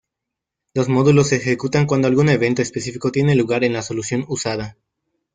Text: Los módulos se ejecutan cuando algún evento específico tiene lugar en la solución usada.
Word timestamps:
Los 0.73 0.89
módulos 0.89 1.27
se 1.29 1.35
ejecutan 1.35 1.85
cuando 1.85 2.07
algún 2.07 2.29
evento 2.29 2.63
específico 2.63 3.11
tiene 3.11 3.35
lugar 3.35 3.63
en 3.63 3.73
la 3.73 3.83
solución 3.83 4.25
usada. 4.29 4.75